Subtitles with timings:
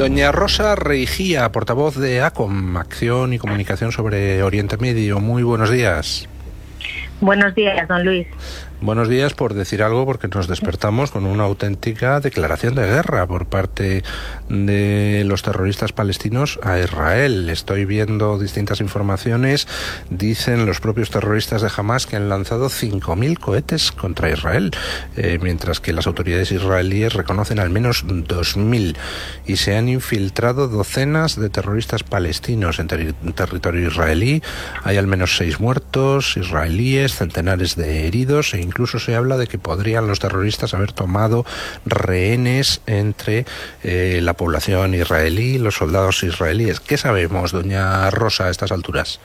[0.00, 5.20] Doña Rosa Reigía, portavoz de ACOM, Acción y Comunicación sobre Oriente Medio.
[5.20, 6.26] Muy buenos días.
[7.20, 8.26] Buenos días, don Luis.
[8.82, 13.44] Buenos días por decir algo, porque nos despertamos con una auténtica declaración de guerra por
[13.44, 14.02] parte
[14.48, 17.50] de los terroristas palestinos a Israel.
[17.50, 19.68] Estoy viendo distintas informaciones.
[20.08, 24.70] Dicen los propios terroristas de Hamas que han lanzado 5.000 cohetes contra Israel,
[25.14, 28.96] eh, mientras que las autoridades israelíes reconocen al menos 2.000
[29.44, 32.86] y se han infiltrado docenas de terroristas palestinos en
[33.34, 34.42] territorio israelí.
[34.84, 39.58] Hay al menos seis muertos israelíes, centenares de heridos e incluso se habla de que
[39.58, 41.44] podrían los terroristas haber tomado
[41.84, 43.44] rehenes entre
[43.82, 46.78] eh, la población israelí y los soldados israelíes.
[46.78, 49.18] ¿Qué sabemos, doña Rosa, a estas alturas?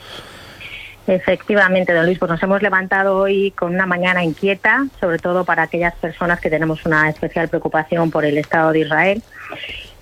[1.08, 5.64] Efectivamente, don Luis, pues nos hemos levantado hoy con una mañana inquieta, sobre todo para
[5.64, 9.22] aquellas personas que tenemos una especial preocupación por el Estado de Israel.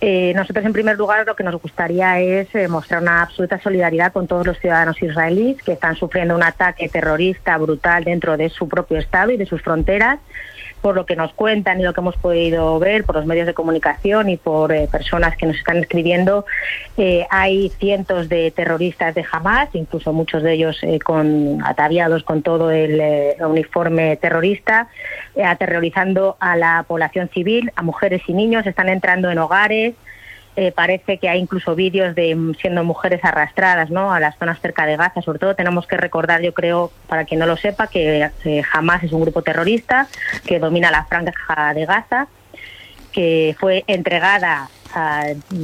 [0.02, 4.12] Eh, nosotros, en primer lugar, lo que nos gustaría es eh, mostrar una absoluta solidaridad
[4.12, 8.68] con todos los ciudadanos israelíes que están sufriendo un ataque terrorista brutal dentro de su
[8.68, 10.20] propio Estado y de sus fronteras.
[10.82, 13.54] Por lo que nos cuentan y lo que hemos podido ver por los medios de
[13.54, 16.46] comunicación y por eh, personas que nos están escribiendo,
[16.98, 22.70] eh, hay cientos de terroristas de Hamas, incluso muchos de ellos con ataviados con todo
[22.70, 23.02] el
[23.40, 24.90] uniforme terrorista,
[25.44, 29.96] aterrorizando a la población civil, a mujeres y niños, están entrando en hogares,
[30.56, 34.14] eh, parece que hay incluso vídeos de siendo mujeres arrastradas ¿no?
[34.14, 35.24] a las zonas cerca de Gaza.
[35.24, 39.04] Sobre todo tenemos que recordar, yo creo, para quien no lo sepa, que eh, Hamas
[39.04, 40.08] es un grupo terrorista
[40.46, 42.28] que domina la franja de Gaza,
[43.12, 44.70] que fue entregada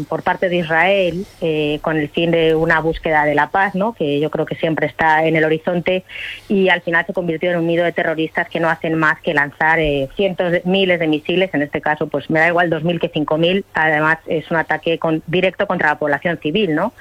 [0.08, 3.94] por parte de Israel eh, con el fin de una búsqueda de la paz, ¿no?
[3.94, 6.04] que yo creo que siempre está en el horizonte,
[6.48, 9.34] y al final se convirtió en un nido de terroristas que no hacen más que
[9.34, 13.00] lanzar eh, cientos de miles de misiles, en este caso pues me da igual 2.000
[13.00, 16.76] que 5.000, además es un ataque directo contra la población civil.
[16.76, 16.94] ¿no?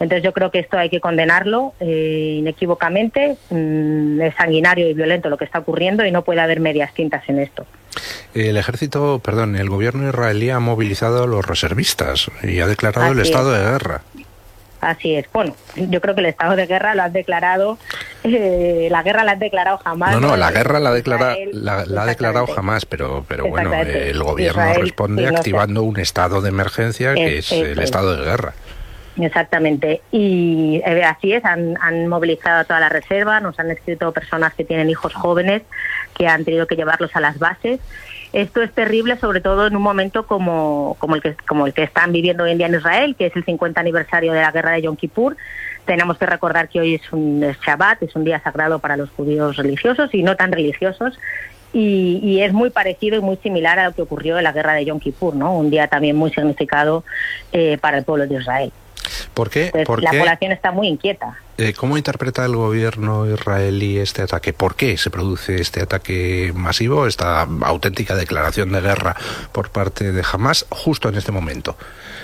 [0.00, 5.28] Entonces yo creo que esto hay que condenarlo eh, inequívocamente, mm, es sanguinario y violento
[5.28, 7.66] lo que está ocurriendo y no puede haber medias tintas en esto.
[8.34, 13.20] El ejército, perdón, el gobierno israelí ha movilizado a los reservistas y ha declarado el
[13.20, 14.02] estado de guerra.
[14.80, 15.26] Así es.
[15.32, 17.78] Bueno, yo creo que el estado de guerra lo han declarado,
[18.22, 20.12] eh, la guerra la han declarado jamás.
[20.12, 24.74] No, no, la guerra la, declara, la, ha declarado jamás, pero, pero bueno, el gobierno
[24.74, 28.54] responde activando un estado de emergencia que es, el estado de guerra.
[29.20, 30.00] Exactamente.
[30.12, 34.54] Y eh, así es, han, han, movilizado a toda la reserva, nos han escrito personas
[34.54, 35.62] que tienen hijos jóvenes
[36.16, 37.80] que han tenido que llevarlos a las bases.
[38.32, 41.82] Esto es terrible, sobre todo en un momento como, como, el, que, como el que
[41.82, 44.72] están viviendo hoy en día en Israel, que es el 50 aniversario de la guerra
[44.72, 45.36] de Yom Kippur.
[45.86, 49.56] Tenemos que recordar que hoy es un Shabbat, es un día sagrado para los judíos
[49.56, 51.18] religiosos y no tan religiosos,
[51.72, 54.84] y, es muy parecido y muy similar a lo que ocurrió en la guerra de
[54.84, 55.56] Yom Kippur, ¿no?
[55.56, 57.04] un día también muy significado
[57.52, 58.72] eh, para el pueblo de Israel.
[59.34, 59.70] ¿Por qué?
[59.74, 61.38] la población está muy inquieta.
[61.58, 64.52] Eh, ¿Cómo interpreta el gobierno israelí este ataque?
[64.52, 69.16] ¿Por qué se produce este ataque masivo, esta auténtica declaración de guerra
[69.52, 71.76] por parte de Hamas justo en este momento?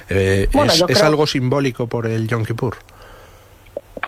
[0.09, 0.49] Eh,
[0.89, 2.77] ¿Es, algo simbólico por el Yom Kippur?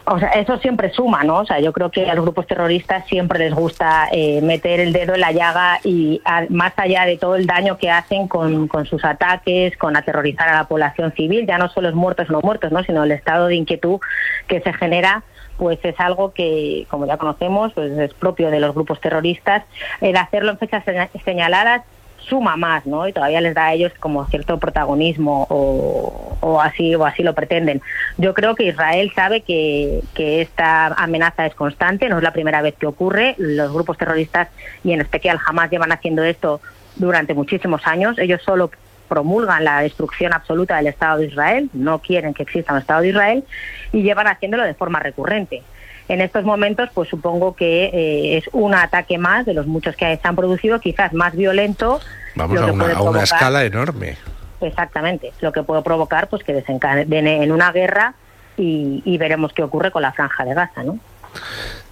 [0.09, 1.39] O sea, eso siempre suma, ¿no?
[1.39, 4.93] O sea, yo creo que a los grupos terroristas siempre les gusta eh, meter el
[4.93, 9.05] dedo en la llaga y más allá de todo el daño que hacen con, sus
[9.05, 12.85] ataques, con aterrorizar a la población civil, ya no solo los muertos no muertos, ¿no?
[12.85, 13.99] Sino el estado de inquietud
[14.47, 15.25] que se genera
[15.57, 19.65] pues es algo que, como ya conocemos, pues es propio de los grupos terroristas.
[20.03, 20.85] El hacerlo en fechas
[21.25, 21.83] señaladas
[22.29, 23.07] suma más, ¿no?
[23.07, 27.83] Y todavía les da a ellos como cierto protagonismo o, así o así lo pretenden.
[28.19, 32.63] Yo creo que Israel sabe que, que, esta amenaza es constante, no es la primera
[32.63, 33.35] vez que ocurre.
[33.39, 34.49] Los grupos terroristas
[34.85, 36.61] y en especial jamás llevan haciendo esto
[36.97, 38.19] durante muchísimos años.
[38.19, 38.71] Ellos solo
[39.07, 43.09] promulgan la destrucción absoluta del Estado de Israel, no quieren que exista un Estado de
[43.09, 43.45] Israel
[43.93, 45.63] y llevan haciéndolo de forma recurrente.
[46.09, 50.17] En estos momentos, pues supongo que eh, es un ataque más de los muchos que
[50.17, 52.01] se han producido, quizás más violento.
[52.37, 54.17] Vamos a una, escala enorme.
[54.61, 58.15] Exactamente, lo que puede provocar pues que desencadene en una guerra
[58.57, 60.99] y, veremos qué ocurre con la franja de Gaza, ¿no?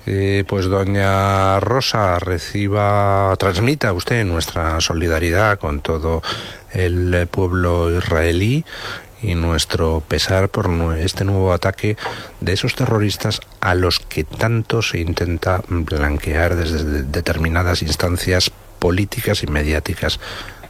[0.06, 6.22] Eh, pues doña Rosa, reciba, transmita usted nuestra solidaridad con todo
[6.72, 8.64] el pueblo israelí
[9.24, 10.68] y nuestro pesar por
[10.98, 11.96] este nuevo ataque
[12.40, 19.46] de esos terroristas a los que tanto se intenta blanquear desde determinadas instancias políticas y
[19.46, 20.20] mediáticas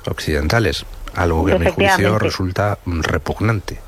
[0.07, 0.87] occidentales,
[1.17, 3.79] algo que a mi juicio resulta repugnante.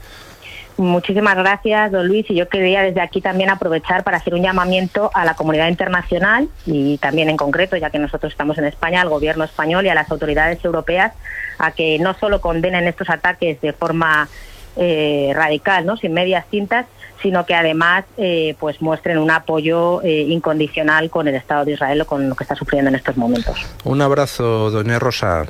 [0.79, 2.29] Muchísimas gracias, don Luis.
[2.29, 6.49] Y yo quería desde aquí también aprovechar para hacer un llamamiento a la comunidad internacional
[6.67, 9.95] y también en concreto, ya que nosotros estamos en España, al gobierno español y a
[9.95, 11.15] las autoridades europeas
[11.59, 14.29] a que no solo condenen estos ataques de forma
[14.77, 15.97] eh, radical, ¿no?
[15.97, 16.87] sin medias tintas,
[17.23, 22.03] sino que además eh, pues muestren un apoyo eh, incondicional con el Estado de Israel
[22.03, 23.59] o con lo que está sufriendo en estos momentos.
[23.85, 25.47] Un abrazo, doña Rosa.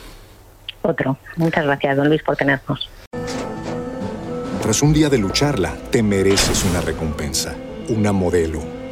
[0.82, 1.18] Otro.
[1.36, 2.88] Muchas gracias, don Luis, por tenernos.
[4.62, 7.54] Tras un día de lucharla, te mereces una recompensa,
[7.88, 8.60] una modelo,